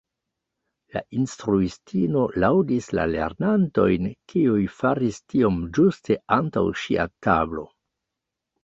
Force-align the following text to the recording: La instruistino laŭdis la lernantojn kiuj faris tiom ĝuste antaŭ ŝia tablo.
La 0.95 1.01
instruistino 1.17 2.23
laŭdis 2.45 2.89
la 3.01 3.05
lernantojn 3.13 4.09
kiuj 4.33 4.59
faris 4.81 5.21
tiom 5.23 5.63
ĝuste 5.79 6.21
antaŭ 6.41 6.67
ŝia 6.85 7.09
tablo. 7.29 7.71